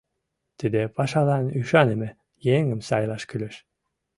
[0.59, 2.09] —Тиде пашалан ӱшаныме
[2.57, 3.55] еҥым сайлаш кӱлеш.